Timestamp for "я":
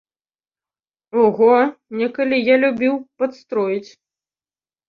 2.47-2.55